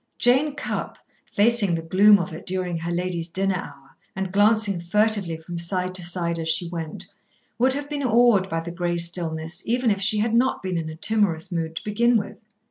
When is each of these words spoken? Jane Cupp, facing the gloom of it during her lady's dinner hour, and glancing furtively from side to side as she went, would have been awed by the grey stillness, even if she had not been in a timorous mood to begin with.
Jane 0.17 0.55
Cupp, 0.55 0.97
facing 1.31 1.75
the 1.75 1.83
gloom 1.83 2.17
of 2.17 2.33
it 2.33 2.47
during 2.47 2.75
her 2.79 2.91
lady's 2.91 3.27
dinner 3.27 3.57
hour, 3.57 3.89
and 4.15 4.31
glancing 4.31 4.81
furtively 4.81 5.37
from 5.37 5.59
side 5.59 5.93
to 5.93 6.03
side 6.03 6.39
as 6.39 6.49
she 6.49 6.67
went, 6.67 7.05
would 7.59 7.73
have 7.73 7.87
been 7.87 8.01
awed 8.01 8.49
by 8.49 8.61
the 8.61 8.71
grey 8.71 8.97
stillness, 8.97 9.61
even 9.63 9.91
if 9.91 10.01
she 10.01 10.17
had 10.17 10.33
not 10.33 10.63
been 10.63 10.79
in 10.79 10.89
a 10.89 10.95
timorous 10.95 11.51
mood 11.51 11.75
to 11.75 11.83
begin 11.83 12.17
with. 12.17 12.39